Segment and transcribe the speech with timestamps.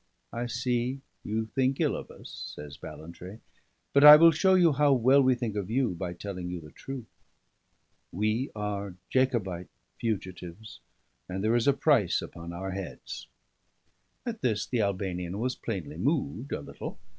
[0.33, 3.39] "I see, you think ill of us," says Ballantrae,
[3.93, 6.71] "but I will show you how well we think of you by telling you the
[6.71, 7.05] truth.
[8.11, 9.69] We are Jacobite
[9.99, 10.79] fugitives,
[11.29, 13.27] and there is a price upon our heads."
[14.25, 16.97] At this the Albanian was plainly moved a little.